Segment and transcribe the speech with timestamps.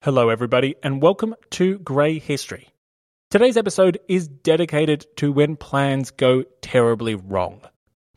[0.00, 2.68] Hello, everybody, and welcome to Grey History.
[3.30, 7.60] Today's episode is dedicated to when plans go terribly wrong.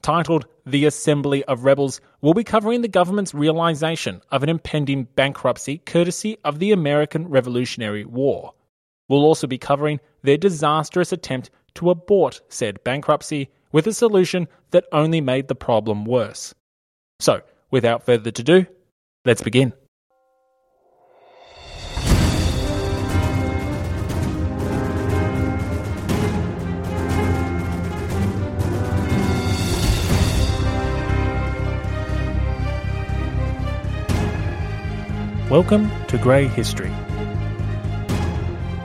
[0.02, 5.80] Titled The Assembly of Rebels, we'll be covering the government's realization of an impending bankruptcy
[5.80, 8.54] courtesy of the American Revolutionary War.
[9.10, 14.86] We'll also be covering their disastrous attempt to abort said bankruptcy with a solution that
[14.94, 16.56] only made the problem worse.
[17.20, 18.68] So, without further ado,
[19.26, 19.74] let's begin.
[35.50, 36.92] Welcome to Grey History.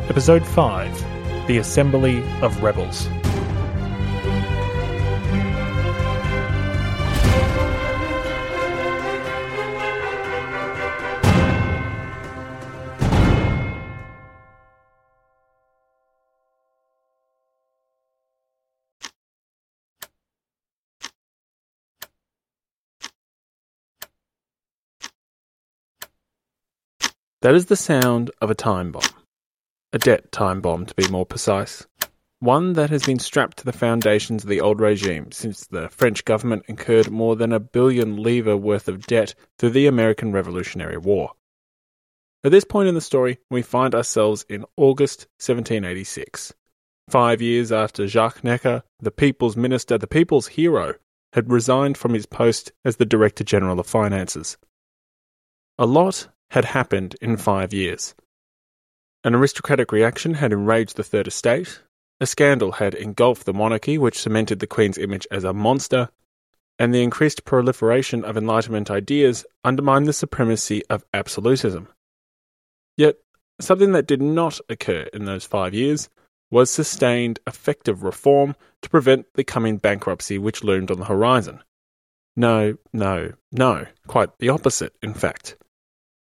[0.09, 3.07] Episode 5 The Assembly of Rebels.
[27.45, 29.03] That is the sound of a time bomb.
[29.93, 31.87] A debt time bomb, to be more precise.
[32.41, 36.25] One that has been strapped to the foundations of the old regime since the French
[36.25, 41.33] government incurred more than a billion livres worth of debt through the American Revolutionary War.
[42.45, 46.55] At this point in the story, we find ourselves in August 1786.
[47.11, 50.95] Five years after Jacques Necker, the people's minister, the people's hero,
[51.35, 54.57] had resigned from his post as the Director General of Finances.
[55.77, 58.15] A lot had happened in five years.
[59.25, 61.81] An aristocratic reaction had enraged the Third Estate,
[62.21, 66.11] a scandal had engulfed the monarchy, which cemented the Queen's image as a monster,
[66.79, 71.89] and the increased proliferation of Enlightenment ideas undermined the supremacy of absolutism.
[72.97, 73.17] Yet,
[73.61, 76.09] something that did not occur in those five years
[76.51, 81.63] was sustained effective reform to prevent the coming bankruptcy which loomed on the horizon.
[82.37, 85.57] No, no, no, quite the opposite, in fact.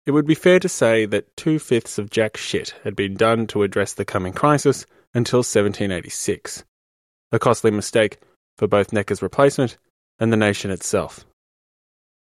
[0.08, 3.46] It would be fair to say that two fifths of jack shit had been done
[3.48, 6.64] to address the coming crisis until 1786.
[7.34, 8.18] A costly mistake
[8.58, 9.78] for both Necker's replacement
[10.18, 11.26] and the nation itself.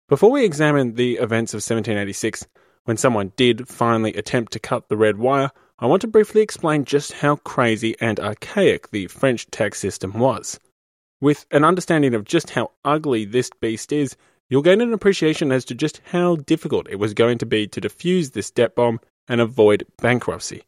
[0.07, 2.47] Before we examine the events of 1786,
[2.85, 6.85] when someone did finally attempt to cut the red wire, I want to briefly explain
[6.85, 10.61] just how crazy and archaic the French tax system was.
[11.19, 14.15] With an understanding of just how ugly this beast is,
[14.49, 17.81] you'll gain an appreciation as to just how difficult it was going to be to
[17.81, 20.63] defuse this debt bomb and avoid bankruptcy.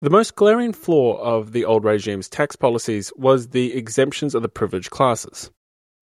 [0.00, 4.48] The most glaring flaw of the old regime's tax policies was the exemptions of the
[4.48, 5.50] privileged classes.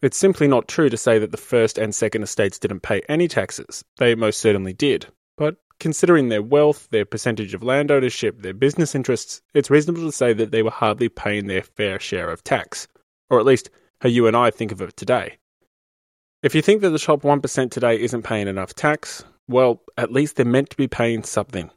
[0.03, 3.27] It's simply not true to say that the first and second estates didn't pay any
[3.27, 3.83] taxes.
[3.97, 5.06] They most certainly did.
[5.38, 10.12] But considering their wealth, their percentage of land ownership, their business interests, it's reasonable to
[10.12, 12.87] say that they were hardly paying their fair share of tax.
[13.31, 13.71] Or at least
[14.03, 15.38] how you and I think of it today.
[16.43, 20.37] If you think that the top 1% today isn't paying enough tax, well, at least
[20.37, 21.71] they're meant to be paying something.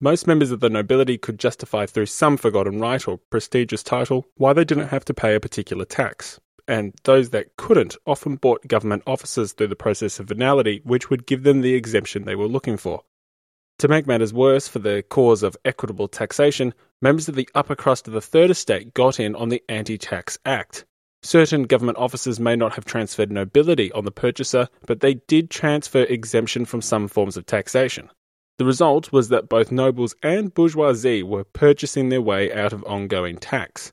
[0.00, 4.54] Most members of the nobility could justify through some forgotten right or prestigious title why
[4.54, 6.40] they didn't have to pay a particular tax.
[6.66, 11.26] And those that couldn't often bought government offices through the process of venality, which would
[11.26, 13.02] give them the exemption they were looking for.
[13.80, 18.08] To make matters worse for the cause of equitable taxation, members of the upper crust
[18.08, 20.84] of the Third Estate got in on the Anti Tax Act,
[21.22, 26.02] Certain government officers may not have transferred nobility on the purchaser, but they did transfer
[26.04, 28.08] exemption from some forms of taxation.
[28.58, 33.36] The result was that both nobles and bourgeoisie were purchasing their way out of ongoing
[33.36, 33.92] tax.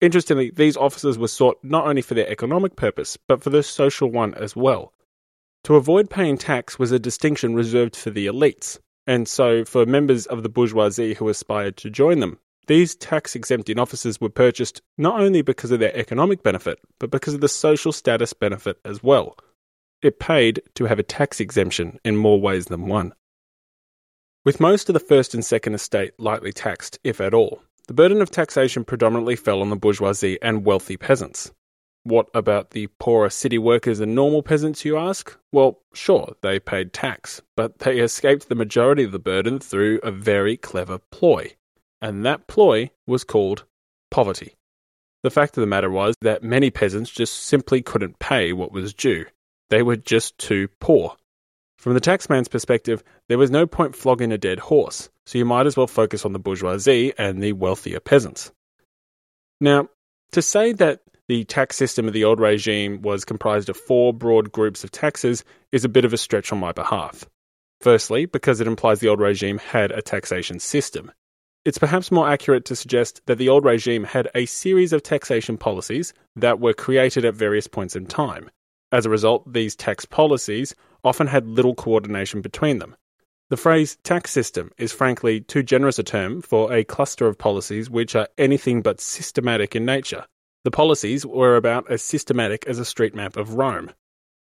[0.00, 4.10] Interestingly, these offices were sought not only for their economic purpose, but for their social
[4.10, 4.92] one as well.
[5.64, 10.26] To avoid paying tax was a distinction reserved for the elites, and so for members
[10.26, 15.20] of the bourgeoisie who aspired to join them, these tax exempting offices were purchased not
[15.20, 19.36] only because of their economic benefit, but because of the social status benefit as well.
[20.02, 23.12] It paid to have a tax exemption in more ways than one.
[24.44, 28.22] With most of the first and second estate lightly taxed, if at all, the burden
[28.22, 31.52] of taxation predominantly fell on the bourgeoisie and wealthy peasants.
[32.04, 35.36] What about the poorer city workers and normal peasants, you ask?
[35.52, 40.10] Well, sure, they paid tax, but they escaped the majority of the burden through a
[40.10, 41.56] very clever ploy.
[42.00, 43.64] And that ploy was called
[44.10, 44.56] poverty.
[45.22, 48.94] The fact of the matter was that many peasants just simply couldn't pay what was
[48.94, 49.26] due.
[49.68, 51.16] They were just too poor.
[51.78, 55.66] From the taxman's perspective, there was no point flogging a dead horse, so you might
[55.66, 58.50] as well focus on the bourgeoisie and the wealthier peasants.
[59.60, 59.88] Now,
[60.32, 64.52] to say that the tax system of the old regime was comprised of four broad
[64.52, 67.24] groups of taxes is a bit of a stretch on my behalf.
[67.80, 71.12] Firstly, because it implies the old regime had a taxation system.
[71.62, 75.58] It's perhaps more accurate to suggest that the old regime had a series of taxation
[75.58, 78.50] policies that were created at various points in time.
[78.90, 80.74] As a result, these tax policies
[81.04, 82.96] often had little coordination between them.
[83.50, 87.90] The phrase tax system is frankly too generous a term for a cluster of policies
[87.90, 90.24] which are anything but systematic in nature.
[90.64, 93.90] The policies were about as systematic as a street map of Rome.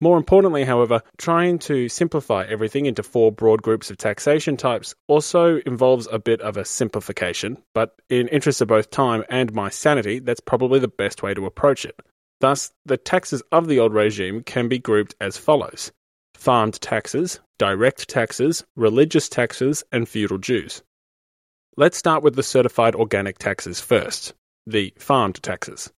[0.04, 5.58] More importantly, however, trying to simplify everything into four broad groups of taxation types also
[5.60, 10.18] involves a bit of a simplification, but in interest of both time and my sanity,
[10.18, 12.00] that's probably the best way to approach it.
[12.40, 15.92] Thus, the taxes of the old regime can be grouped as follows
[16.34, 20.82] farmed taxes, direct taxes, religious taxes, and feudal dues.
[21.78, 24.34] Let's start with the certified organic taxes first
[24.66, 25.92] the farmed taxes.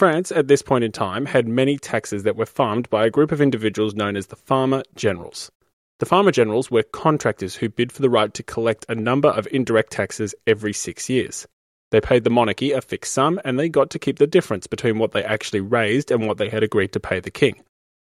[0.00, 3.32] France, at this point in time, had many taxes that were farmed by a group
[3.32, 5.52] of individuals known as the farmer generals.
[5.98, 9.46] The farmer generals were contractors who bid for the right to collect a number of
[9.52, 11.46] indirect taxes every six years.
[11.90, 14.98] They paid the monarchy a fixed sum and they got to keep the difference between
[14.98, 17.62] what they actually raised and what they had agreed to pay the king.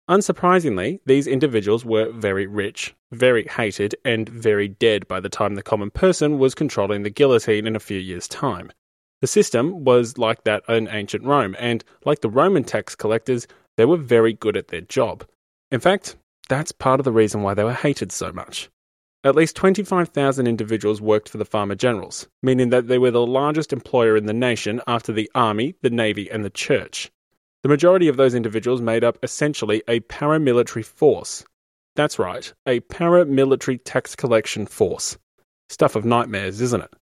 [0.06, 5.62] Unsurprisingly, these individuals were very rich, very hated, and very dead by the time the
[5.62, 8.70] common person was controlling the guillotine in a few years' time.
[9.20, 13.46] The system was like that in ancient Rome, and like the Roman tax collectors,
[13.76, 15.24] they were very good at their job.
[15.70, 16.16] In fact,
[16.48, 18.70] that's part of the reason why they were hated so much.
[19.22, 23.72] At least 25,000 individuals worked for the farmer generals, meaning that they were the largest
[23.72, 27.10] employer in the nation after the army, the navy, and the church.
[27.62, 31.44] The majority of those individuals made up essentially a paramilitary force.
[31.94, 35.18] That's right, a paramilitary tax collection force.
[35.68, 36.94] Stuff of nightmares, isn't it?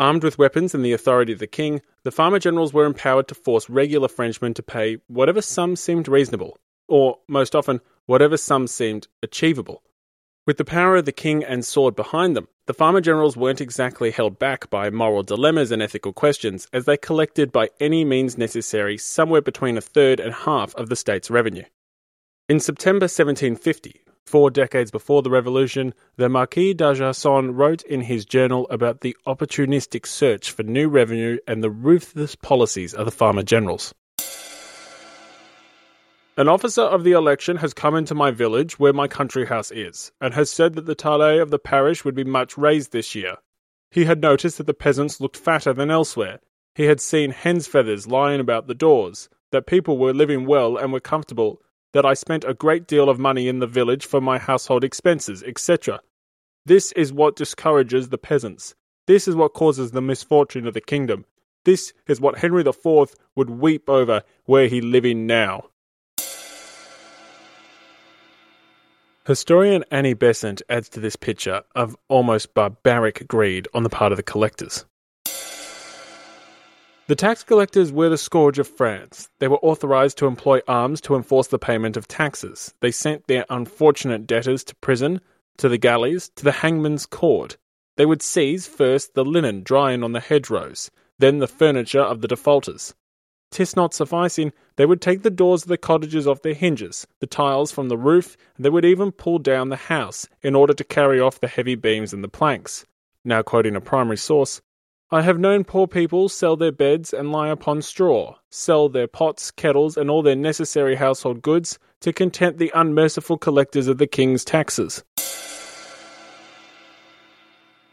[0.00, 3.34] Armed with weapons and the authority of the king, the farmer generals were empowered to
[3.34, 6.56] force regular Frenchmen to pay whatever sum seemed reasonable,
[6.86, 9.82] or, most often, whatever sum seemed achievable.
[10.46, 14.12] With the power of the king and sword behind them, the farmer generals weren't exactly
[14.12, 18.96] held back by moral dilemmas and ethical questions, as they collected by any means necessary
[18.98, 21.64] somewhere between a third and half of the state's revenue.
[22.48, 28.66] In September 1750, Four decades before the revolution, the Marquis d'Argenson wrote in his journal
[28.68, 33.94] about the opportunistic search for new revenue and the ruthless policies of the farmer generals.
[36.36, 40.12] An officer of the election has come into my village where my country house is,
[40.20, 43.36] and has said that the taille of the parish would be much raised this year.
[43.90, 46.40] He had noticed that the peasants looked fatter than elsewhere.
[46.74, 50.92] He had seen hen's feathers lying about the doors, that people were living well and
[50.92, 51.62] were comfortable,
[51.92, 55.42] that I spent a great deal of money in the village for my household expenses,
[55.42, 56.00] etc.
[56.66, 58.74] This is what discourages the peasants.
[59.06, 61.24] This is what causes the misfortune of the kingdom.
[61.64, 65.64] This is what Henry IV would weep over were he living now.
[69.26, 74.16] Historian Annie Besant adds to this picture of almost barbaric greed on the part of
[74.16, 74.86] the collectors.
[77.08, 79.30] The tax collectors were the scourge of France.
[79.38, 82.74] They were authorized to employ arms to enforce the payment of taxes.
[82.80, 85.22] They sent their unfortunate debtors to prison,
[85.56, 87.56] to the galleys, to the hangman's court.
[87.96, 92.28] They would seize first the linen drying on the hedgerows, then the furniture of the
[92.28, 92.94] defaulters.
[93.50, 97.26] Tis not sufficing, they would take the doors of the cottages off their hinges, the
[97.26, 100.84] tiles from the roof, and they would even pull down the house in order to
[100.84, 102.84] carry off the heavy beams and the planks.
[103.24, 104.60] Now quoting a primary source,
[105.10, 109.50] I have known poor people sell their beds and lie upon straw, sell their pots,
[109.50, 114.44] kettles, and all their necessary household goods to content the unmerciful collectors of the king's
[114.44, 115.02] taxes.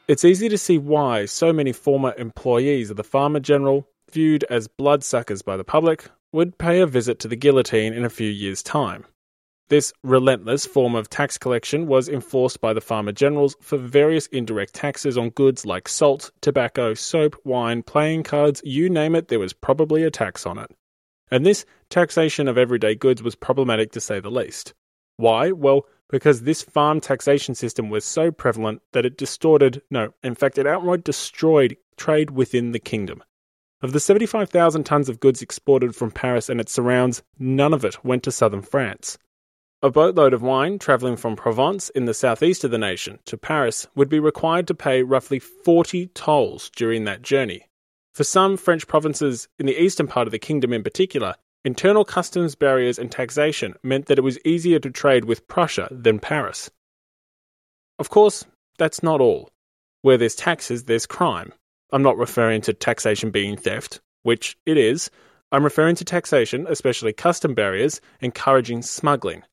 [0.09, 4.67] It's easy to see why so many former employees of the Farmer General, viewed as
[4.67, 8.61] bloodsuckers by the public, would pay a visit to the guillotine in a few years'
[8.61, 9.05] time.
[9.67, 14.75] This relentless form of tax collection was enforced by the farmer generals for various indirect
[14.75, 19.53] taxes on goods like salt, tobacco, soap, wine, playing cards, you name it, there was
[19.53, 20.69] probably a tax on it.
[21.31, 24.75] And this taxation of everyday goods was problematic to say the least.
[25.17, 25.51] Why?
[25.51, 30.59] Well, because this farm taxation system was so prevalent that it distorted, no, in fact,
[30.59, 33.23] it outright destroyed trade within the kingdom.
[33.81, 38.03] Of the 75,000 tons of goods exported from Paris and its surrounds, none of it
[38.05, 39.17] went to southern France.
[39.83, 43.85] A boatload of wine travelling from Provence in the southeast of the nation to Paris
[43.93, 47.67] would be required to pay roughly 40 tolls during that journey.
[48.13, 52.55] For some French provinces in the eastern part of the kingdom in particular, internal customs
[52.55, 56.71] barriers and taxation meant that it was easier to trade with Prussia than Paris.
[57.99, 58.45] Of course,
[58.77, 59.51] that's not all.
[60.01, 61.51] Where there's taxes, there's crime.
[61.91, 65.11] I'm not referring to taxation being theft, which it is.
[65.51, 69.43] I'm referring to taxation, especially custom barriers, encouraging smuggling.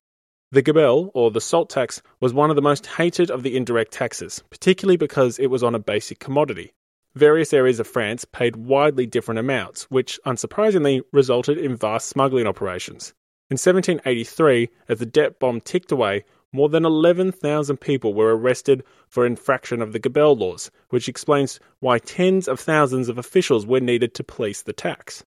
[0.53, 3.91] The gabelle, or the salt tax, was one of the most hated of the indirect
[3.91, 6.73] taxes, particularly because it was on a basic commodity.
[7.15, 13.15] Various areas of France paid widely different amounts, which, unsurprisingly, resulted in vast smuggling operations.
[13.49, 19.25] In 1783, as the debt bomb ticked away, more than 11,000 people were arrested for
[19.25, 24.13] infraction of the gabelle laws, which explains why tens of thousands of officials were needed
[24.13, 25.23] to police the tax.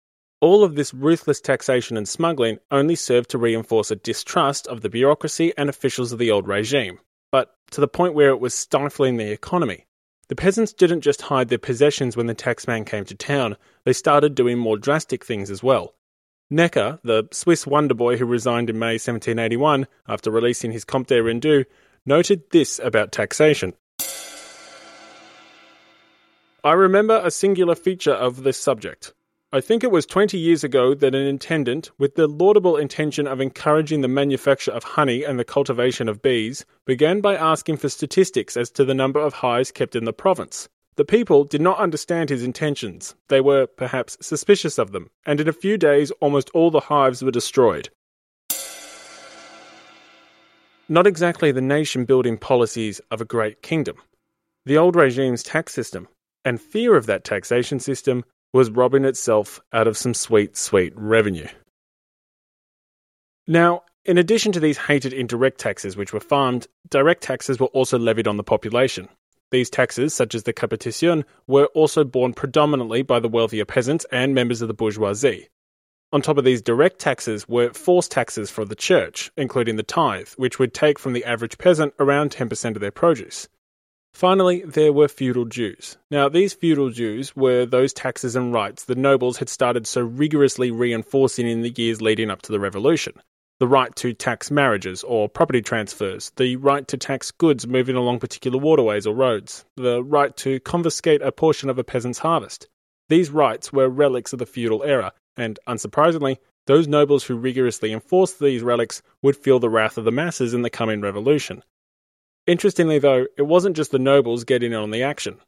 [0.44, 4.90] All of this ruthless taxation and smuggling only served to reinforce a distrust of the
[4.90, 7.00] bureaucracy and officials of the old regime,
[7.32, 9.86] but to the point where it was stifling the economy.
[10.28, 14.36] The peasants didn't just hide their possessions when the taxman came to town, they started
[14.36, 15.96] doing more drastic things as well.
[16.50, 21.64] Necker, the Swiss wonder boy who resigned in May 1781 after releasing his Compte Rendu,
[22.06, 23.76] noted this about taxation.
[26.66, 29.14] I remember a singular feature of this subject.
[29.56, 33.40] I think it was 20 years ago that an intendant, with the laudable intention of
[33.40, 38.58] encouraging the manufacture of honey and the cultivation of bees, began by asking for statistics
[38.58, 40.70] as to the number of hives kept in the province.
[40.96, 43.14] The people did not understand his intentions.
[43.28, 47.22] They were, perhaps, suspicious of them, and in a few days almost all the hives
[47.22, 47.92] were destroyed.
[50.90, 53.98] Not exactly the nation building policies of a great kingdom.
[54.66, 56.08] The old regime's tax system,
[56.44, 61.48] and fear of that taxation system, was robbing itself out of some sweet, sweet revenue.
[63.48, 67.98] Now, in addition to these hated indirect taxes which were farmed, direct taxes were also
[67.98, 69.10] levied on the population.
[69.52, 74.34] These taxes, such as the capitation, were also borne predominantly by the wealthier peasants and
[74.34, 75.50] members of the bourgeoisie.
[76.12, 80.30] On top of these direct taxes were forced taxes for the church, including the tithe,
[80.38, 83.48] which would take from the average peasant around 10% of their produce.
[84.14, 85.98] Finally, there were feudal dues.
[86.12, 90.70] Now, these feudal dues were those taxes and rights the nobles had started so rigorously
[90.70, 93.14] reinforcing in the years leading up to the revolution.
[93.60, 98.20] The right to tax marriages or property transfers, the right to tax goods moving along
[98.20, 102.68] particular waterways or roads, the right to confiscate a portion of a peasant's harvest.
[103.10, 108.40] These rights were relics of the feudal era, and unsurprisingly, those nobles who rigorously enforced
[108.40, 111.64] these relics would feel the wrath of the masses in the coming revolution.
[112.46, 115.40] Interestingly, though, it wasn't just the nobles getting in on the action.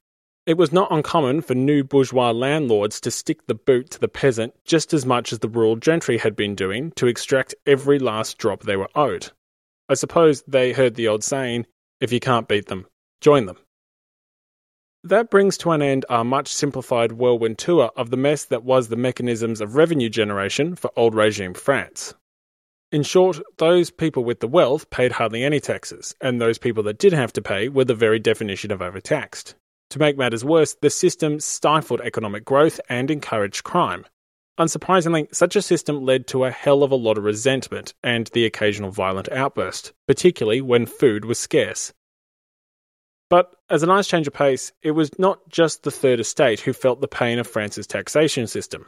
[0.46, 4.54] It was not uncommon for new bourgeois landlords to stick the boot to the peasant
[4.64, 8.62] just as much as the rural gentry had been doing to extract every last drop
[8.62, 9.32] they were owed.
[9.90, 11.66] I suppose they heard the old saying,
[12.00, 12.86] if you can't beat them,
[13.22, 13.58] join them.
[15.04, 18.88] That brings to an end our much simplified whirlwind tour of the mess that was
[18.88, 22.14] the mechanisms of revenue generation for old regime France.
[22.96, 26.98] In short, those people with the wealth paid hardly any taxes, and those people that
[26.98, 29.54] did have to pay were the very definition of overtaxed.
[29.90, 34.06] To make matters worse, the system stifled economic growth and encouraged crime.
[34.58, 38.46] Unsurprisingly, such a system led to a hell of a lot of resentment and the
[38.46, 41.92] occasional violent outburst, particularly when food was scarce.
[43.30, 46.72] But as a nice change of pace, it was not just the Third Estate who
[46.72, 48.88] felt the pain of France's taxation system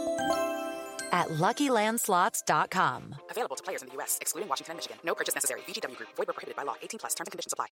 [1.11, 3.15] at LuckyLandSlots.com.
[3.29, 4.97] Available to players in the U.S., excluding Washington and Michigan.
[5.03, 5.61] No purchase necessary.
[5.61, 6.09] VGW Group.
[6.15, 6.75] Void were prohibited by law.
[6.81, 7.13] 18 plus.
[7.13, 7.67] Terms and conditions apply.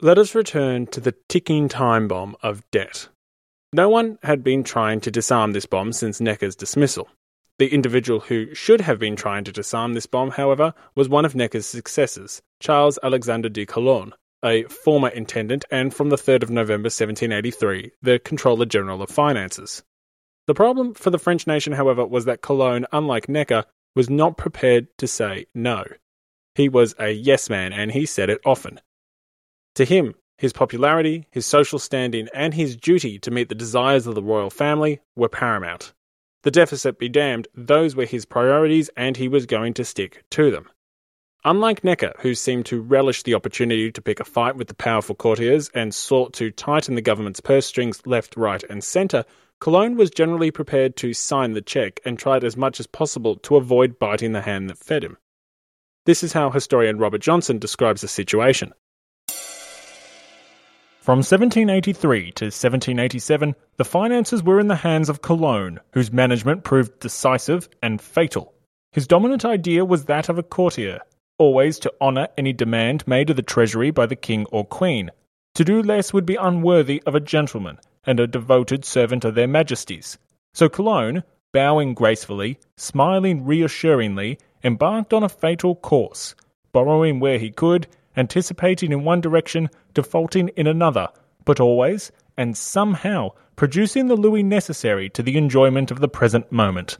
[0.00, 3.08] Let us return to the ticking time bomb of debt.
[3.72, 7.08] No one had been trying to disarm this bomb since Necker's dismissal.
[7.58, 11.34] The individual who should have been trying to disarm this bomb, however, was one of
[11.34, 14.12] Necker's successors, Charles Alexander de Calonne,
[14.44, 19.82] a former intendant and from the 3rd of November 1783, the Controller General of Finances.
[20.46, 24.86] The problem for the French nation, however, was that Calonne, unlike Necker, was not prepared
[24.98, 25.84] to say no.
[26.54, 28.80] He was a yes man, and he said it often.
[29.74, 34.14] To him, his popularity, his social standing, and his duty to meet the desires of
[34.14, 35.92] the royal family were paramount.
[36.42, 40.50] The deficit be damned, those were his priorities and he was going to stick to
[40.50, 40.68] them.
[41.44, 45.14] Unlike Necker, who seemed to relish the opportunity to pick a fight with the powerful
[45.14, 49.24] courtiers and sought to tighten the government's purse strings left, right, and centre,
[49.60, 53.56] Calonne was generally prepared to sign the cheque and tried as much as possible to
[53.56, 55.16] avoid biting the hand that fed him.
[56.04, 58.72] This is how historian Robert Johnson describes the situation.
[61.00, 66.98] From 1783 to 1787, the finances were in the hands of Calonne, whose management proved
[67.00, 68.52] decisive and fatal.
[68.92, 71.00] His dominant idea was that of a courtier,
[71.38, 75.10] always to honour any demand made of the treasury by the king or queen.
[75.54, 79.48] To do less would be unworthy of a gentleman and a devoted servant of their
[79.48, 80.16] majesties.
[80.54, 81.22] So Calonne,
[81.52, 86.34] bowing gracefully, smiling reassuringly, embarked on a fatal course,
[86.72, 87.86] borrowing where he could
[88.16, 91.08] anticipating in one direction, defaulting in another,
[91.44, 96.98] but always, and somehow, producing the louis necessary to the enjoyment of the present moment.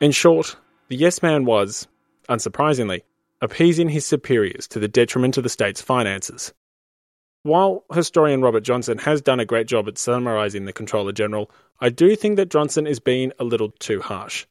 [0.00, 0.56] In short,
[0.88, 1.86] the yes man was,
[2.28, 3.02] unsurprisingly,
[3.40, 6.52] appeasing his superiors to the detriment of the state's finances.
[7.46, 11.48] While historian Robert Johnson has done a great job at summarising the Controller General,
[11.78, 14.46] I do think that Johnson is being a little too harsh.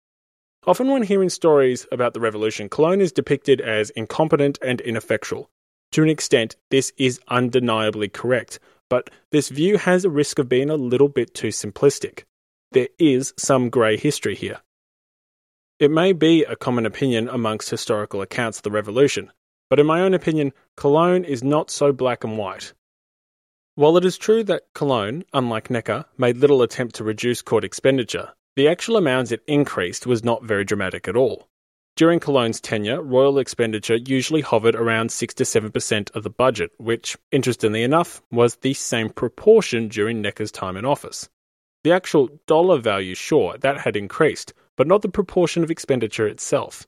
[0.65, 5.49] Often, when hearing stories about the revolution, Calonne is depicted as incompetent and ineffectual.
[5.91, 8.59] To an extent, this is undeniably correct,
[8.89, 12.23] but this view has a risk of being a little bit too simplistic.
[12.71, 14.61] There is some grey history here.
[15.79, 19.33] It may be a common opinion amongst historical accounts of the revolution,
[19.69, 22.71] but in my own opinion, Calonne is not so black and white.
[23.77, 28.31] While it is true that Calonne, unlike Necker, made little attempt to reduce court expenditure,
[28.55, 31.49] the actual amount it increased was not very dramatic at all.
[31.97, 37.17] During Calonne's tenure, royal expenditure usually hovered around 6 to 7% of the budget, which,
[37.33, 41.27] interestingly enough, was the same proportion during Necker's time in office.
[41.83, 46.87] The actual dollar value, sure, that had increased, but not the proportion of expenditure itself.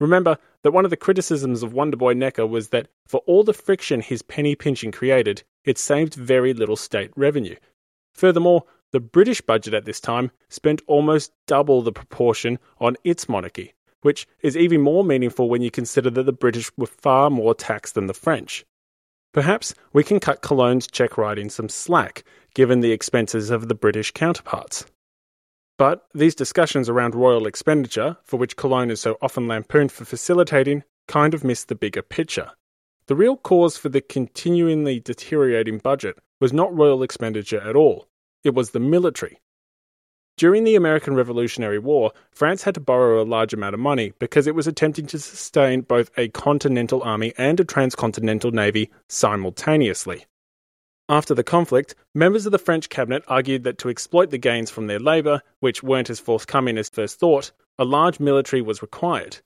[0.00, 4.00] Remember that one of the criticisms of Wonderboy Necker was that for all the friction
[4.00, 7.56] his penny pinching created, it saved very little state revenue.
[8.14, 13.72] Furthermore, the British budget at this time spent almost double the proportion on its monarchy,
[14.02, 17.94] which is even more meaningful when you consider that the British were far more taxed
[17.94, 18.64] than the French.
[19.32, 22.22] Perhaps we can cut Calonne's check writing some slack,
[22.54, 24.84] given the expenses of the British counterparts.
[25.82, 30.84] But these discussions around royal expenditure, for which Calonne is so often lampooned for facilitating,
[31.08, 32.52] kind of miss the bigger picture.
[33.06, 38.06] The real cause for the continually deteriorating budget was not royal expenditure at all,
[38.44, 39.40] it was the military.
[40.36, 44.46] During the American Revolutionary War, France had to borrow a large amount of money because
[44.46, 50.26] it was attempting to sustain both a continental army and a transcontinental navy simultaneously.
[51.08, 54.86] After the conflict, members of the French cabinet argued that to exploit the gains from
[54.86, 59.38] their labour, which weren't as forthcoming as first thought, a large military was required.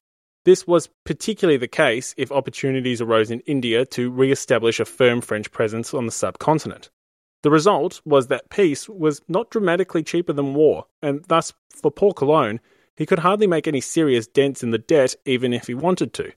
[0.45, 5.21] This was particularly the case if opportunities arose in India to re establish a firm
[5.21, 6.91] French presence on the subcontinent.
[7.43, 12.13] The result was that peace was not dramatically cheaper than war, and thus, for poor
[12.13, 12.61] Calonne,
[12.97, 16.33] he could hardly make any serious dents in the debt even if he wanted to.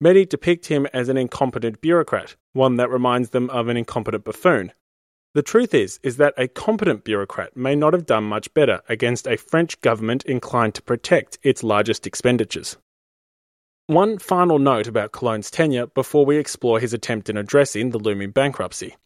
[0.00, 4.72] Many depict him as an incompetent bureaucrat, one that reminds them of an incompetent buffoon.
[5.32, 9.26] The truth is is that a competent bureaucrat may not have done much better against
[9.26, 12.76] a French government inclined to protect its largest expenditures.
[13.86, 18.32] One final note about Calonne's tenure before we explore his attempt in addressing the looming
[18.32, 18.96] bankruptcy.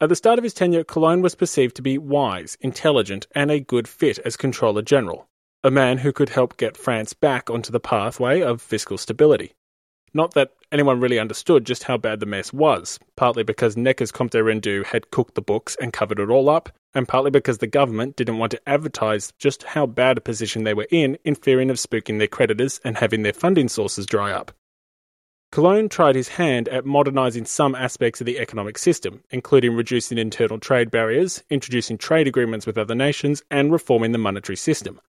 [0.00, 3.60] At the start of his tenure, Calonne was perceived to be wise, intelligent, and a
[3.60, 5.28] good fit as Controller General,
[5.62, 9.52] a man who could help get France back onto the pathway of fiscal stability.
[10.12, 14.34] Not that anyone really understood just how bad the mess was, partly because Necker's Compte
[14.34, 18.16] Rendu had cooked the books and covered it all up, and partly because the government
[18.16, 21.76] didn't want to advertise just how bad a position they were in, in fearing of
[21.76, 24.52] spooking their creditors and having their funding sources dry up.
[25.52, 30.58] Calonne tried his hand at modernising some aspects of the economic system, including reducing internal
[30.58, 35.00] trade barriers, introducing trade agreements with other nations, and reforming the monetary system.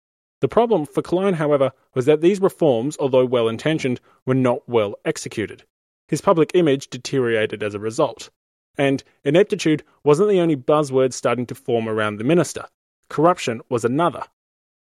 [0.41, 4.95] The problem for Calonne, however, was that these reforms, although well intentioned, were not well
[5.05, 5.65] executed.
[6.09, 8.31] His public image deteriorated as a result.
[8.77, 12.65] And ineptitude wasn't the only buzzword starting to form around the minister.
[13.09, 14.25] Corruption was another.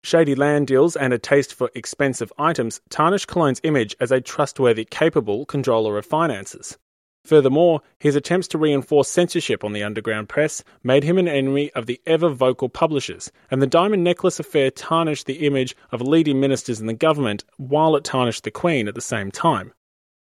[0.04, 4.86] Shady land deals and a taste for expensive items tarnished Calonne's image as a trustworthy,
[4.86, 6.78] capable controller of finances.
[7.26, 11.86] Furthermore, his attempts to reinforce censorship on the underground press made him an enemy of
[11.86, 16.82] the ever vocal publishers, and the diamond necklace affair tarnished the image of leading ministers
[16.82, 19.74] in the government while it tarnished the Queen at the same time.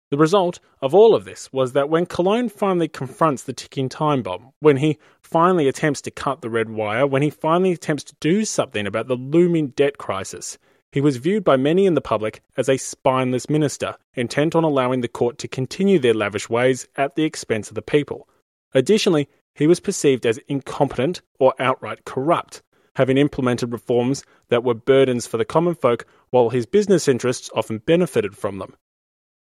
[0.10, 4.24] The result of all of this was that when Calonne finally confronts the ticking time
[4.24, 8.16] bomb, when he finally attempts to cut the red wire, when he finally attempts to
[8.20, 10.58] do something about the looming debt crisis,
[10.92, 15.02] he was viewed by many in the public as a spineless minister, intent on allowing
[15.02, 18.28] the court to continue their lavish ways at the expense of the people.
[18.74, 22.62] Additionally, he was perceived as incompetent or outright corrupt,
[22.96, 27.80] having implemented reforms that were burdens for the common folk while his business interests often
[27.80, 28.76] benefited from them.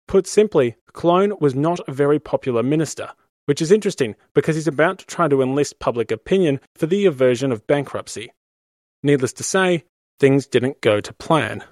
[0.08, 3.10] Put simply, Calonne was not a very popular minister,
[3.46, 7.52] which is interesting because he's about to try to enlist public opinion for the aversion
[7.52, 8.32] of bankruptcy.
[9.02, 9.84] Needless to say,
[10.20, 11.64] things didn't go to plan.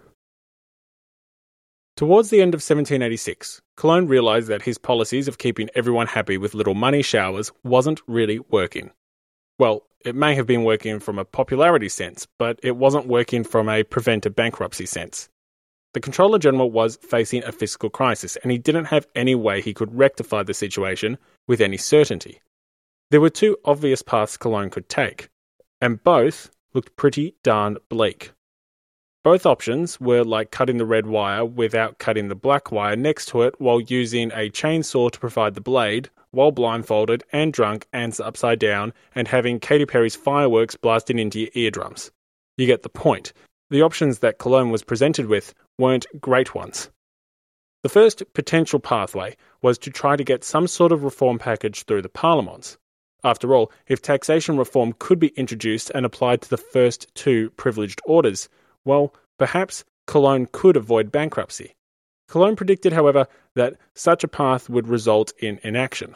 [1.96, 6.54] Towards the end of 1786, Calonne realised that his policies of keeping everyone happy with
[6.54, 8.90] little money showers wasn't really working.
[9.58, 13.68] Well, it may have been working from a popularity sense, but it wasn't working from
[13.68, 15.28] a prevent a bankruptcy sense.
[15.92, 19.74] The Controller General was facing a fiscal crisis, and he didn't have any way he
[19.74, 22.40] could rectify the situation with any certainty.
[23.10, 25.30] There were two obvious paths Calonne could take,
[25.80, 28.30] and both looked pretty darn bleak.
[29.24, 33.42] Both options were like cutting the red wire without cutting the black wire next to
[33.42, 38.58] it while using a chainsaw to provide the blade, while blindfolded and drunk and upside
[38.58, 42.12] down, and having Katy Perry's fireworks blasting into your eardrums.
[42.56, 43.32] You get the point.
[43.70, 46.90] The options that Calonne was presented with weren't great ones.
[47.82, 52.02] The first potential pathway was to try to get some sort of reform package through
[52.02, 52.78] the parlements.
[53.24, 58.00] After all, if taxation reform could be introduced and applied to the first two privileged
[58.04, 58.48] orders,
[58.84, 61.74] well, perhaps Calonne could avoid bankruptcy.
[62.28, 66.14] Calonne predicted, however, that such a path would result in inaction.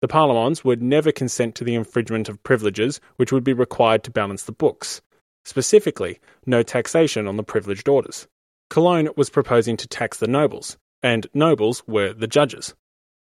[0.00, 4.10] The parlements would never consent to the infringement of privileges which would be required to
[4.10, 5.02] balance the books.
[5.44, 8.26] Specifically, no taxation on the privileged orders.
[8.70, 12.74] Calonne was proposing to tax the nobles, and nobles were the judges.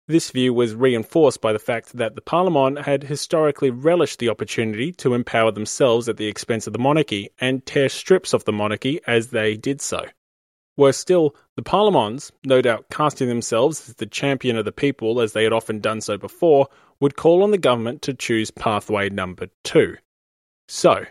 [0.08, 4.90] This view was reinforced by the fact that the Parlement had historically relished the opportunity
[4.94, 9.00] to empower themselves at the expense of the monarchy and tear strips of the monarchy
[9.06, 10.04] as they did so.
[10.76, 15.34] Worse still, the Parlements, no doubt casting themselves as the champion of the people as
[15.34, 16.66] they had often done so before,
[16.98, 19.96] would call on the government to choose pathway number two.
[20.68, 21.04] So,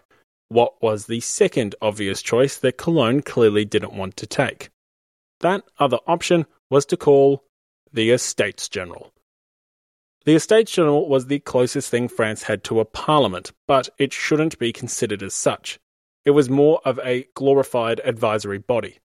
[0.50, 4.70] what was the second obvious choice that Calonne clearly didn't want to take?
[5.40, 7.44] That other option was to call
[7.92, 9.12] the Estates General.
[10.26, 14.60] The Estates General was the closest thing France had to a parliament, but it shouldn't
[14.60, 15.80] be considered as such.
[16.26, 19.00] It was more of a glorified advisory body.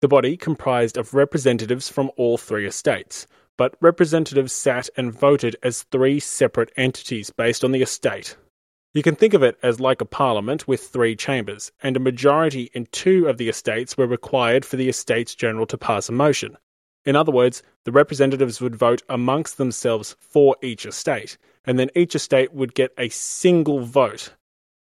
[0.00, 5.84] The body comprised of representatives from all three estates, but representatives sat and voted as
[5.84, 8.36] three separate entities based on the estate,
[8.94, 12.70] you can think of it as like a parliament with three chambers, and a majority
[12.72, 16.56] in two of the estates were required for the Estates General to pass a motion.
[17.08, 22.14] In other words, the representatives would vote amongst themselves for each estate, and then each
[22.14, 24.34] estate would get a single vote.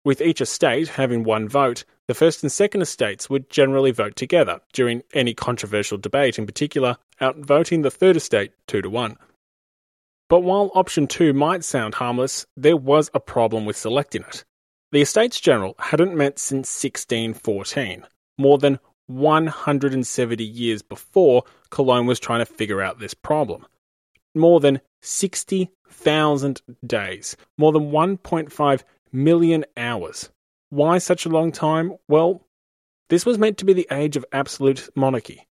[0.04, 4.60] With each estate having one vote, the first and second estates would generally vote together
[4.74, 9.16] during any controversial debate, in particular, outvoting the third estate two to one.
[10.30, 14.46] But while option 2 might sound harmless, there was a problem with selecting it.
[14.92, 18.04] The Estates General hadn't met since 1614,
[18.40, 23.66] more than 170 years before Calonne was trying to figure out this problem.
[24.36, 30.30] More than 60,000 days, more than 1.5 million hours.
[30.70, 31.94] Why such a long time?
[32.08, 32.46] Well,
[33.10, 35.48] this was meant to be the age of absolute monarchy.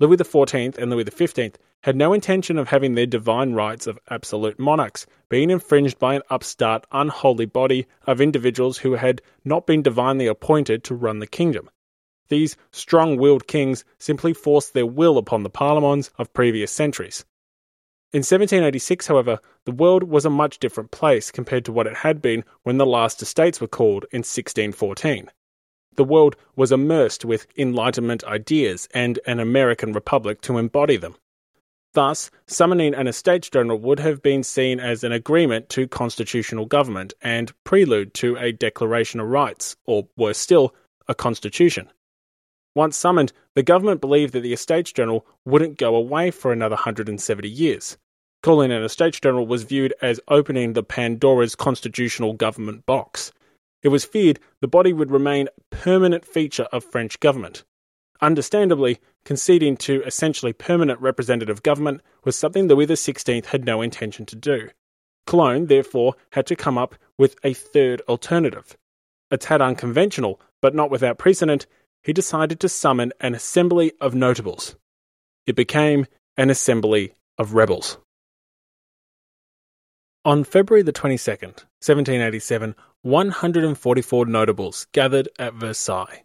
[0.00, 4.58] Louis XIV and Louis XV had no intention of having their divine rights of absolute
[4.58, 10.26] monarchs being infringed by an upstart, unholy body of individuals who had not been divinely
[10.26, 11.68] appointed to run the kingdom.
[12.28, 17.24] These strong willed kings simply forced their will upon the parlements of previous centuries.
[18.12, 22.22] In 1786, however, the world was a much different place compared to what it had
[22.22, 25.30] been when the last estates were called in 1614.
[25.96, 31.16] The world was immersed with Enlightenment ideas and an American republic to embody them.
[31.92, 37.14] Thus, summoning an Estates General would have been seen as an agreement to constitutional government
[37.22, 40.74] and prelude to a Declaration of Rights, or worse still,
[41.06, 41.88] a constitution.
[42.74, 47.48] Once summoned, the government believed that the Estates General wouldn't go away for another 170
[47.48, 47.96] years.
[48.42, 53.32] Calling an Estates General was viewed as opening the Pandora's constitutional government box.
[53.82, 57.64] It was feared the body would remain a permanent feature of French government.
[58.20, 64.36] Understandably, conceding to essentially permanent representative government was something Louis XVI had no intention to
[64.36, 64.70] do.
[65.26, 68.76] Calonne, therefore, had to come up with a third alternative.
[69.30, 71.66] A tad unconventional, but not without precedent,
[72.04, 74.76] he decided to summon an assembly of notables.
[75.46, 77.98] It became an assembly of rebels.
[80.24, 86.24] On February the 22nd, 1787, 144 notables gathered at Versailles.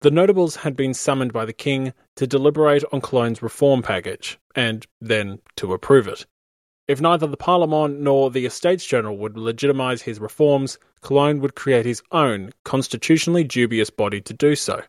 [0.00, 4.86] The notables had been summoned by the king to deliberate on Calonne's reform package, and
[5.00, 6.26] then to approve it.
[6.88, 11.86] If neither the Parlement nor the Estates General would legitimise his reforms, Calonne would create
[11.86, 14.82] his own constitutionally dubious body to do so.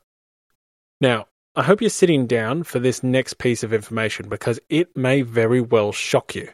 [1.00, 5.22] Now, I hope you're sitting down for this next piece of information because it may
[5.22, 6.50] very well shock you.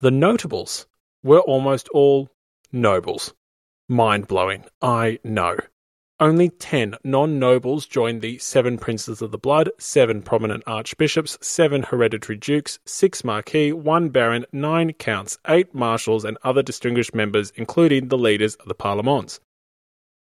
[0.00, 0.86] The notables
[1.22, 2.30] were almost all
[2.72, 3.34] nobles.
[3.86, 5.58] Mind blowing, I know.
[6.20, 11.82] Only 10 non nobles joined the seven princes of the blood, seven prominent archbishops, seven
[11.82, 18.08] hereditary dukes, six marquis, one baron, nine counts, eight marshals, and other distinguished members, including
[18.08, 19.40] the leaders of the parlements.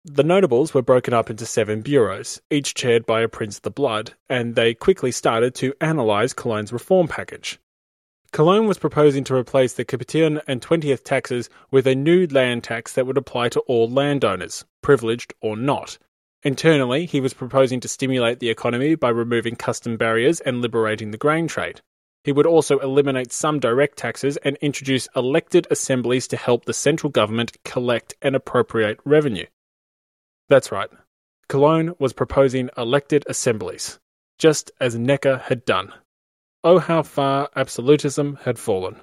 [0.05, 3.71] The notables were broken up into seven bureaus, each chaired by a prince of the
[3.71, 7.59] blood, and they quickly started to analyse Calonne's reform package.
[8.31, 12.93] Calonne was proposing to replace the Capitation and 20th taxes with a new land tax
[12.93, 15.97] that would apply to all landowners, privileged or not.
[16.43, 21.17] Internally, he was proposing to stimulate the economy by removing custom barriers and liberating the
[21.17, 21.81] grain trade.
[22.23, 27.09] He would also eliminate some direct taxes and introduce elected assemblies to help the central
[27.09, 29.47] government collect and appropriate revenue.
[30.49, 30.89] That's right.
[31.47, 33.99] Calonne was proposing elected assemblies,
[34.37, 35.93] just as Necker had done.
[36.63, 38.97] Oh, how far absolutism had fallen.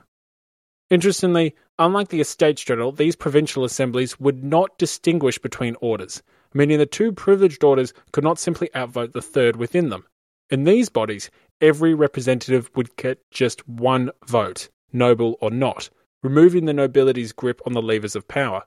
[0.91, 6.87] Interestingly, unlike the Estates General, these provincial assemblies would not distinguish between orders, meaning the
[6.87, 10.05] two privileged orders could not simply outvote the third within them.
[10.51, 15.91] In these bodies, every representative would get just one vote, noble or not,
[16.23, 18.63] removing the nobility's grip on the levers of power.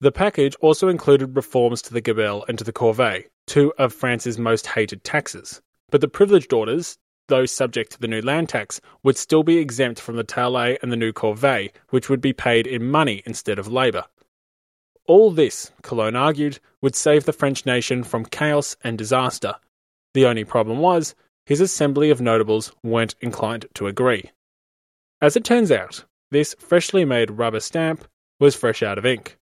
[0.00, 4.38] The package also included reforms to the gabelle and to the corvée, two of France's
[4.38, 5.62] most hated taxes.
[5.90, 6.98] But the privileged orders,
[7.32, 10.92] those subject to the new land tax, would still be exempt from the taille and
[10.92, 14.04] the new corvée, which would be paid in money instead of labour.
[15.06, 19.54] All this, Calonne argued, would save the French nation from chaos and disaster.
[20.12, 21.14] The only problem was,
[21.46, 24.30] his assembly of notables weren't inclined to agree.
[25.22, 28.06] As it turns out, this freshly made rubber stamp
[28.40, 29.38] was fresh out of ink.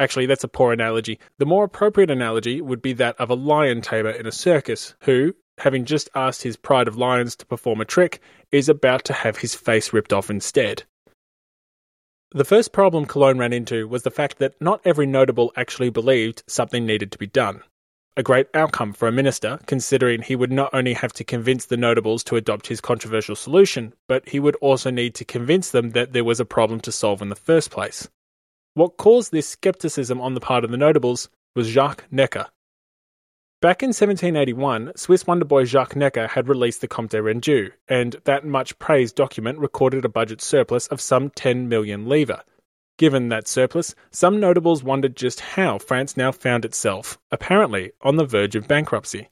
[0.00, 1.20] Actually, that's a poor analogy.
[1.38, 5.34] The more appropriate analogy would be that of a lion tamer in a circus who,
[5.60, 8.20] having just asked his pride of lions to perform a trick,
[8.52, 10.84] is about to have his face ripped off instead.
[12.32, 16.42] The first problem Calonne ran into was the fact that not every notable actually believed
[16.46, 17.62] something needed to be done.
[18.18, 21.76] A great outcome for a minister, considering he would not only have to convince the
[21.76, 26.12] notables to adopt his controversial solution, but he would also need to convince them that
[26.12, 28.08] there was a problem to solve in the first place.
[28.74, 32.46] What caused this skepticism on the part of the notables was Jacques Necker,
[33.60, 38.44] Back in 1781, Swiss wonder boy Jacques Necker had released the Compte Rendu, and that
[38.44, 42.44] much praised document recorded a budget surplus of some 10 million livres.
[42.98, 48.24] Given that surplus, some notables wondered just how France now found itself, apparently, on the
[48.24, 49.28] verge of bankruptcy.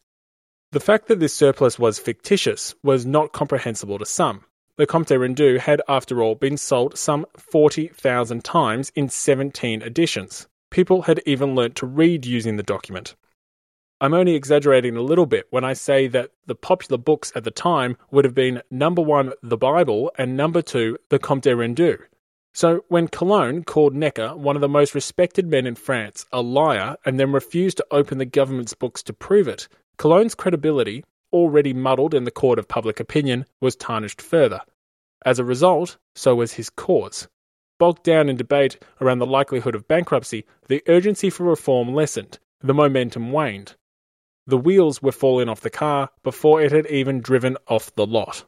[0.72, 4.44] The fact that this surplus was fictitious was not comprehensible to some.
[4.76, 10.48] The Compte Rendu had, after all, been sold some 40,000 times in 17 editions.
[10.72, 13.14] People had even learnt to read using the document,
[13.98, 17.50] I'm only exaggerating a little bit when I say that the popular books at the
[17.50, 21.96] time would have been number one, the Bible, and number two, the Compte Rendu.
[22.52, 26.96] So when Calonne called Necker, one of the most respected men in France, a liar,
[27.06, 32.12] and then refused to open the government's books to prove it, Calonne's credibility, already muddled
[32.12, 34.60] in the court of public opinion, was tarnished further.
[35.24, 37.28] As a result, so was his cause.
[37.78, 42.74] Bogged down in debate around the likelihood of bankruptcy, the urgency for reform lessened, the
[42.74, 43.74] momentum waned,
[44.46, 48.44] the wheels were falling off the car before it had even driven off the lot.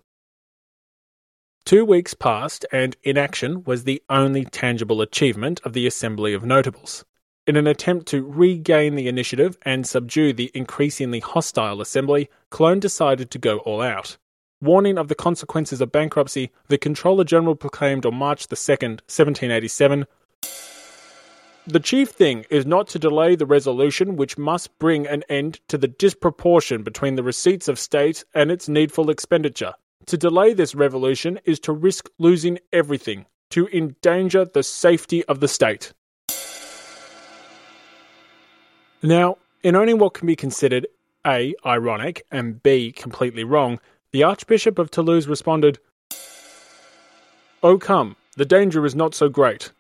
[1.64, 7.04] Two weeks passed, and inaction was the only tangible achievement of the Assembly of Notables.
[7.46, 13.30] In an attempt to regain the initiative and subdue the increasingly hostile Assembly, Calonne decided
[13.30, 14.16] to go all out.
[14.61, 20.06] Warning of the consequences of bankruptcy, the Controller General proclaimed on March 2, 1787,
[21.68, 25.76] the chief thing is not to delay the resolution which must bring an end to
[25.76, 29.74] the disproportion between the receipts of state and its needful expenditure.
[30.07, 35.48] To delay this revolution is to risk losing everything, to endanger the safety of the
[35.48, 35.92] state.
[39.02, 40.87] Now, in owning what can be considered
[41.26, 41.54] A.
[41.66, 42.92] ironic and B.
[42.92, 43.78] completely wrong,
[44.12, 45.78] the Archbishop of Toulouse responded,
[47.62, 49.70] Oh, come, the danger is not so great.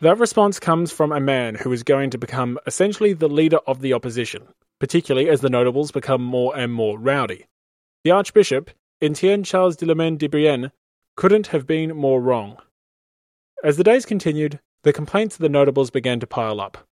[0.00, 3.80] That response comes from a man who is going to become essentially the leader of
[3.80, 4.46] the opposition,
[4.78, 7.46] particularly as the notables become more and more rowdy.
[8.04, 8.70] The Archbishop,
[9.02, 10.70] Etienne Charles de Loménie de Brienne,
[11.16, 12.58] couldn't have been more wrong.
[13.64, 16.86] As the days continued, the complaints of the notables began to pile up.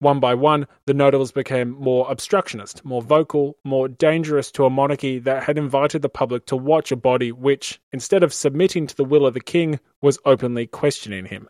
[0.00, 5.18] One by one, the notables became more obstructionist, more vocal, more dangerous to a monarchy
[5.20, 9.04] that had invited the public to watch a body which, instead of submitting to the
[9.04, 11.48] will of the king, was openly questioning him.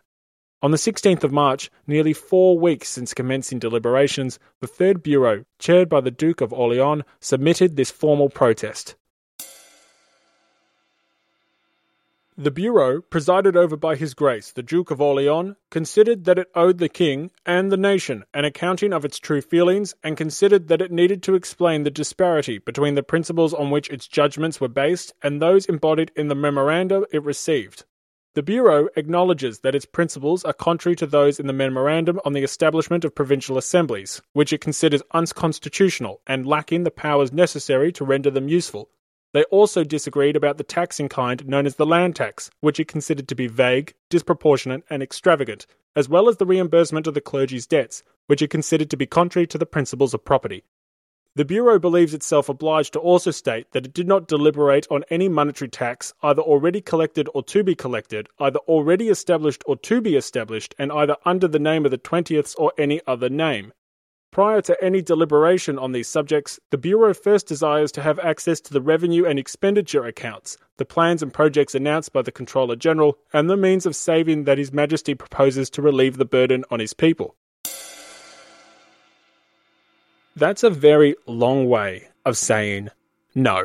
[0.63, 5.89] On the 16th of March, nearly four weeks since commencing deliberations, the Third Bureau, chaired
[5.89, 8.93] by the Duke of Orleans, submitted this formal protest.
[12.37, 16.77] The Bureau, presided over by His Grace the Duke of Orleans, considered that it owed
[16.77, 20.91] the King and the nation an accounting of its true feelings, and considered that it
[20.91, 25.41] needed to explain the disparity between the principles on which its judgments were based and
[25.41, 27.83] those embodied in the memoranda it received.
[28.33, 32.43] The Bureau acknowledges that its principles are contrary to those in the memorandum on the
[32.43, 38.31] establishment of provincial assemblies, which it considers unconstitutional and lacking the powers necessary to render
[38.31, 38.89] them useful,
[39.33, 42.87] they also disagreed about the tax in kind known as the land tax, which it
[42.87, 45.65] considered to be vague, disproportionate, and extravagant,
[45.95, 49.47] as well as the reimbursement of the clergy's debts, which it considered to be contrary
[49.47, 50.63] to the principles of property.
[51.33, 55.29] The Bureau believes itself obliged to also state that it did not deliberate on any
[55.29, 60.17] monetary tax, either already collected or to be collected, either already established or to be
[60.17, 63.71] established, and either under the name of the twentieths or any other name.
[64.31, 68.73] Prior to any deliberation on these subjects, the Bureau first desires to have access to
[68.73, 73.49] the revenue and expenditure accounts, the plans and projects announced by the Controller General, and
[73.49, 77.37] the means of saving that His Majesty proposes to relieve the burden on his people.
[80.41, 82.89] That's a very long way of saying
[83.35, 83.63] no.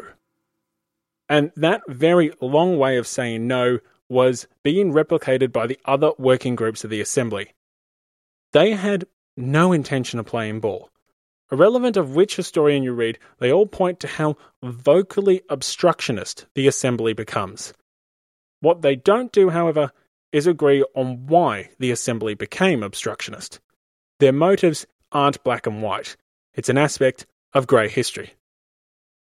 [1.26, 3.78] And that very long way of saying no
[4.10, 7.54] was being replicated by the other working groups of the Assembly.
[8.52, 9.06] They had
[9.38, 10.90] no intention of playing ball.
[11.50, 17.14] Irrelevant of which historian you read, they all point to how vocally obstructionist the assembly
[17.14, 17.72] becomes.
[18.60, 19.92] What they don't do, however,
[20.30, 23.60] is agree on why the assembly became obstructionist.
[24.20, 26.18] Their motives aren't black and white,
[26.56, 28.34] it's an aspect of grey history.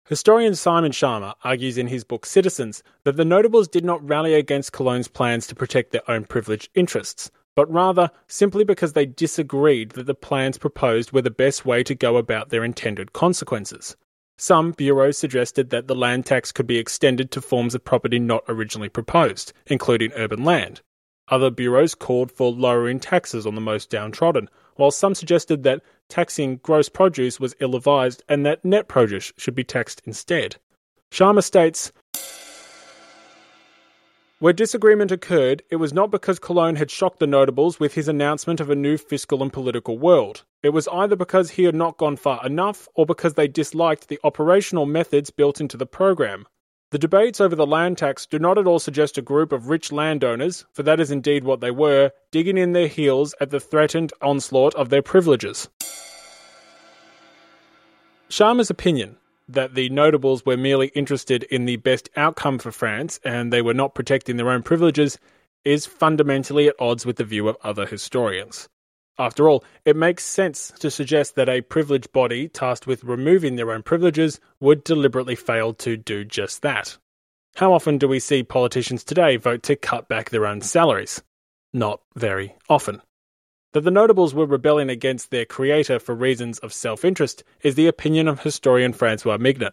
[0.06, 4.72] Historian Simon Schama argues in his book Citizens that the notables did not rally against
[4.72, 10.06] Calonne's plans to protect their own privileged interests, but rather simply because they disagreed that
[10.06, 13.96] the plans proposed were the best way to go about their intended consequences.
[14.36, 18.42] Some bureaus suggested that the land tax could be extended to forms of property not
[18.48, 20.80] originally proposed, including urban land.
[21.28, 24.48] Other bureaus called for lowering taxes on the most downtrodden,
[24.80, 29.54] while some suggested that taxing gross produce was ill advised and that net produce should
[29.54, 30.56] be taxed instead.
[31.10, 31.92] Schama states
[34.40, 38.58] where disagreement occurred, it was not because Calonne had shocked the notables with his announcement
[38.58, 40.44] of a new fiscal and political world.
[40.62, 44.18] It was either because he had not gone far enough or because they disliked the
[44.24, 46.46] operational methods built into the program.
[46.90, 49.92] The debates over the land tax do not at all suggest a group of rich
[49.92, 54.12] landowners, for that is indeed what they were, digging in their heels at the threatened
[54.20, 55.68] onslaught of their privileges.
[58.28, 59.16] Schama's opinion
[59.48, 63.74] that the notables were merely interested in the best outcome for France and they were
[63.74, 65.16] not protecting their own privileges
[65.64, 68.68] is fundamentally at odds with the view of other historians.
[69.18, 73.72] After all, it makes sense to suggest that a privileged body tasked with removing their
[73.72, 76.96] own privileges would deliberately fail to do just that.
[77.56, 81.22] How often do we see politicians today vote to cut back their own salaries?
[81.72, 83.02] Not very often.
[83.72, 87.86] That the notables were rebelling against their creator for reasons of self interest is the
[87.86, 89.72] opinion of historian Francois Mignet.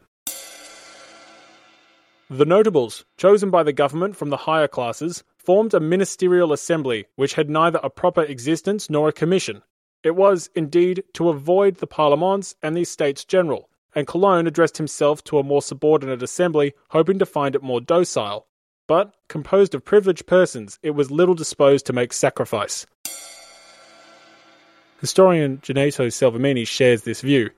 [2.30, 7.36] The notables, chosen by the government from the higher classes, formed a ministerial assembly which
[7.36, 9.62] had neither a proper existence nor a commission.
[10.04, 15.24] It was, indeed, to avoid the parlements and the States General, and Calonne addressed himself
[15.24, 18.46] to a more subordinate assembly, hoping to find it more docile.
[18.88, 22.86] But, composed of privileged persons, it was little disposed to make sacrifice.
[25.00, 27.52] Historian Gaetano Salvemini shares this view.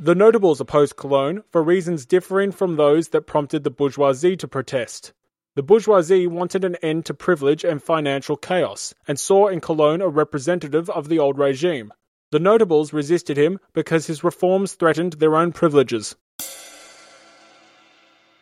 [0.00, 5.12] The notables opposed Calonne for reasons differing from those that prompted the bourgeoisie to protest.
[5.58, 10.08] The bourgeoisie wanted an end to privilege and financial chaos, and saw in Calonne a
[10.08, 11.92] representative of the old regime.
[12.30, 16.14] The notables resisted him because his reforms threatened their own privileges.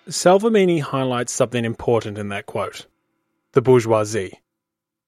[0.07, 2.85] Salvemini highlights something important in that quote
[3.53, 4.43] the bourgeoisie.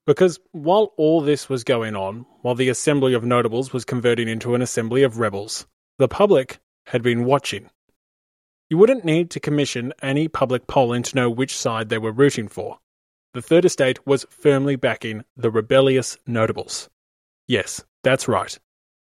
[0.06, 4.54] Because while all this was going on, while the Assembly of Notables was converting into
[4.54, 5.66] an assembly of rebels,
[5.98, 7.68] the public had been watching.
[8.70, 12.48] You wouldn't need to commission any public polling to know which side they were rooting
[12.48, 12.78] for.
[13.34, 16.88] The Third Estate was firmly backing the rebellious Notables.
[17.46, 18.58] Yes, that's right.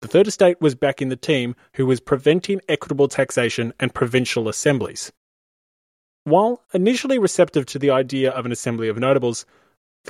[0.00, 5.12] The third estate was backing the team who was preventing equitable taxation and provincial assemblies.
[6.24, 9.44] While initially receptive to the idea of an assembly of notables,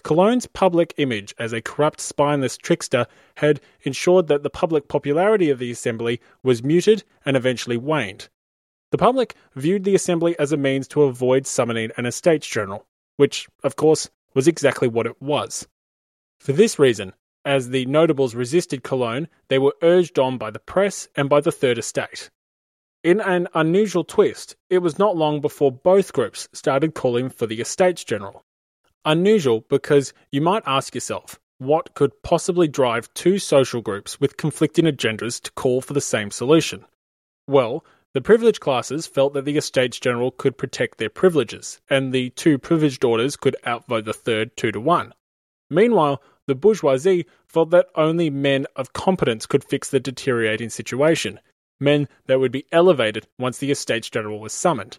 [0.04, 5.58] Calonne's public image as a corrupt, spineless trickster had ensured that the public popularity of
[5.58, 8.28] the assembly was muted and eventually waned.
[8.90, 12.86] The public viewed the assembly as a means to avoid summoning an estates general,
[13.16, 15.68] which, of course, was exactly what it was.
[16.40, 17.12] For this reason,
[17.44, 21.52] as the notables resisted Calonne, they were urged on by the press and by the
[21.52, 22.30] Third Estate.
[23.02, 27.60] In an unusual twist, it was not long before both groups started calling for the
[27.60, 28.44] Estates General.
[29.04, 34.84] Unusual because you might ask yourself, what could possibly drive two social groups with conflicting
[34.84, 36.84] agendas to call for the same solution?
[37.46, 42.30] Well, the privileged classes felt that the Estates General could protect their privileges, and the
[42.30, 45.14] two privileged orders could outvote the third two to one.
[45.70, 51.38] Meanwhile, the bourgeoisie felt that only men of competence could fix the deteriorating situation,
[51.78, 54.98] men that would be elevated once the Estates General was summoned.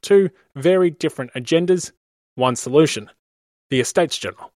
[0.00, 1.90] Two very different agendas,
[2.36, 3.10] one solution
[3.70, 4.53] the Estates General.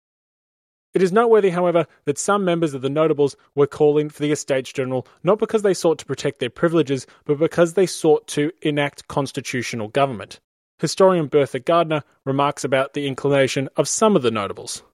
[0.95, 4.73] It is noteworthy, however, that some members of the notables were calling for the Estates
[4.73, 9.09] General not because they sought to protect their privileges, but because they sought to enact
[9.09, 10.39] constitutional government.
[10.79, 14.85] Historian Bertha Gardiner remarks about the inclination of some of the notables.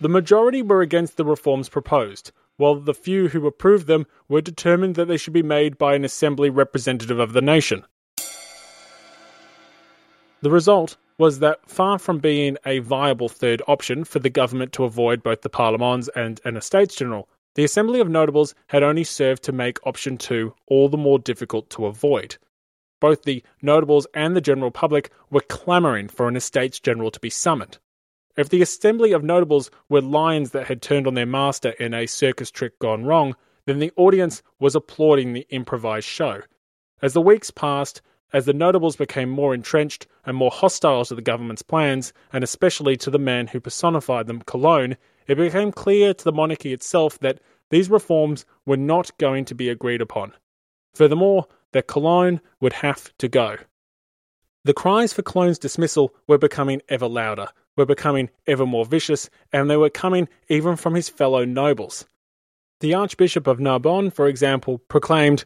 [0.00, 4.96] The majority were against the reforms proposed, while the few who approved them were determined
[4.96, 7.86] that they should be made by an assembly representative of the nation.
[10.42, 14.84] The result was that far from being a viable third option for the government to
[14.84, 19.44] avoid both the Parlements and an Estates General, the Assembly of Notables had only served
[19.44, 22.38] to make option two all the more difficult to avoid.
[23.00, 27.30] Both the notables and the general public were clamouring for an Estates General to be
[27.30, 27.78] summoned.
[28.36, 32.06] If the Assembly of Notables were lions that had turned on their master in a
[32.06, 33.36] circus trick gone wrong,
[33.66, 36.40] then the audience was applauding the improvised show.
[37.00, 41.22] As the weeks passed, as the notables became more entrenched and more hostile to the
[41.22, 46.24] government's plans, and especially to the man who personified them, Calonne, it became clear to
[46.24, 50.32] the monarchy itself that these reforms were not going to be agreed upon.
[50.94, 53.56] Furthermore, that Calonne would have to go.
[54.64, 59.68] The cries for Calonne's dismissal were becoming ever louder, were becoming ever more vicious, and
[59.68, 62.06] they were coming even from his fellow nobles.
[62.80, 65.44] The Archbishop of Narbonne, for example, proclaimed,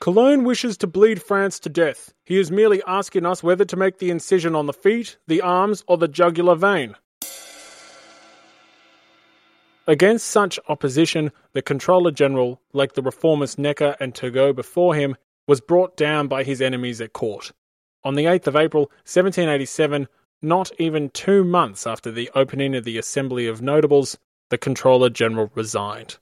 [0.00, 2.14] Calonne wishes to bleed France to death.
[2.24, 5.84] He is merely asking us whether to make the incision on the feet, the arms,
[5.86, 6.96] or the jugular vein.
[9.86, 15.60] Against such opposition, the Controller General, like the reformist Necker and Turgot before him, was
[15.60, 17.52] brought down by his enemies at court.
[18.02, 20.08] On the 8th of April, 1787,
[20.40, 24.16] not even two months after the opening of the Assembly of Notables,
[24.48, 26.16] the Controller General resigned.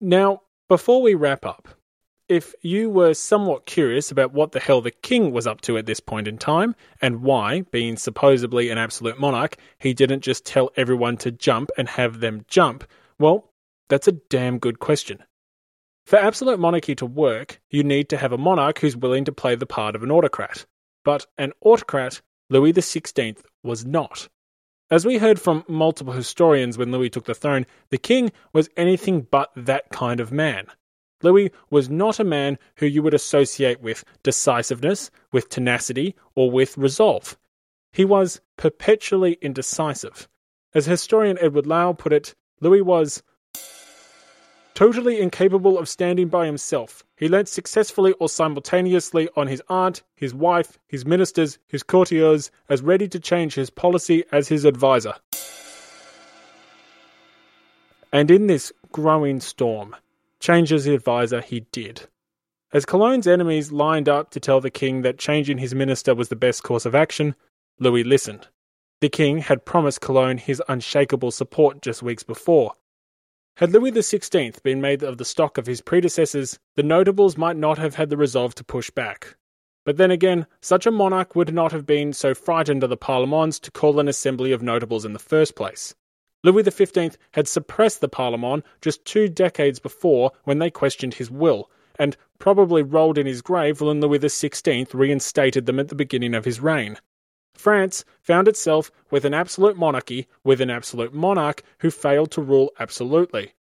[0.00, 1.68] Now, before we wrap up,
[2.28, 5.86] if you were somewhat curious about what the hell the king was up to at
[5.86, 10.70] this point in time, and why, being supposedly an absolute monarch, he didn't just tell
[10.76, 12.84] everyone to jump and have them jump,
[13.18, 13.50] well,
[13.88, 15.22] that's a damn good question.
[16.06, 19.54] For absolute monarchy to work, you need to have a monarch who's willing to play
[19.54, 20.66] the part of an autocrat.
[21.04, 22.20] But an autocrat,
[22.50, 24.28] Louis XVI was not.
[24.90, 29.26] As we heard from multiple historians when Louis took the throne, the king was anything
[29.30, 30.66] but that kind of man.
[31.24, 36.78] Louis was not a man who you would associate with decisiveness, with tenacity, or with
[36.78, 37.36] resolve.
[37.92, 40.28] He was perpetually indecisive.
[40.74, 43.22] As historian Edward Lowe put it, Louis was
[44.74, 47.04] totally incapable of standing by himself.
[47.16, 52.82] He leant successfully or simultaneously on his aunt, his wife, his ministers, his courtiers, as
[52.82, 55.14] ready to change his policy as his adviser.
[58.12, 59.96] And in this growing storm,
[60.44, 62.02] change as adviser he did.
[62.70, 66.36] As Calonne's enemies lined up to tell the king that changing his minister was the
[66.36, 67.34] best course of action,
[67.80, 68.48] Louis listened.
[69.00, 72.74] The king had promised Cologne his unshakable support just weeks before.
[73.56, 77.78] Had Louis XVI been made of the stock of his predecessors, the notables might not
[77.78, 79.36] have had the resolve to push back.
[79.86, 83.58] But then again, such a monarch would not have been so frightened of the Parlements
[83.60, 85.94] to call an assembly of notables in the first place.
[86.44, 91.70] Louis XV had suppressed the Parlement just two decades before when they questioned his will,
[91.98, 96.44] and probably rolled in his grave when Louis XVI reinstated them at the beginning of
[96.44, 96.98] his reign.
[97.54, 102.70] France found itself with an absolute monarchy with an absolute monarch who failed to rule
[102.78, 103.54] absolutely.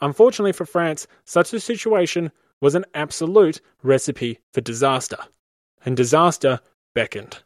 [0.00, 5.18] Unfortunately for France, such a situation was an absolute recipe for disaster.
[5.84, 6.60] And disaster
[6.94, 7.42] beckoned.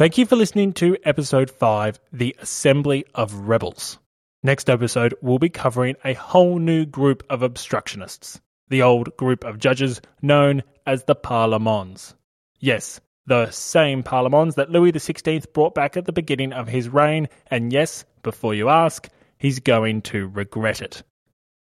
[0.00, 3.98] Thank you for listening to episode 5 The Assembly of Rebels.
[4.42, 8.40] Next episode, we'll be covering a whole new group of obstructionists,
[8.70, 12.14] the old group of judges known as the Parlements.
[12.60, 17.28] Yes, the same Parlements that Louis XVI brought back at the beginning of his reign,
[17.48, 21.02] and yes, before you ask, he's going to regret it.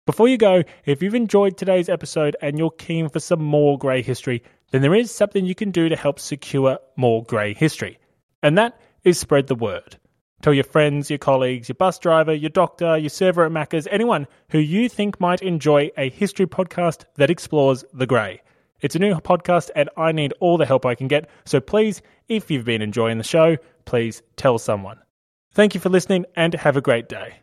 [0.07, 4.01] Before you go, if you've enjoyed today's episode and you're keen for some more grey
[4.01, 7.99] history, then there is something you can do to help secure more grey history.
[8.43, 9.97] And that is spread the word.
[10.43, 14.27] Tell your friends, your colleagues, your bus driver, your doctor, your server at Macca's, anyone
[14.49, 18.41] who you think might enjoy a history podcast that explores the grey.
[18.81, 22.01] It's a new podcast and I need all the help I can get, so please,
[22.27, 24.99] if you've been enjoying the show, please tell someone.
[25.53, 27.42] Thank you for listening and have a great day.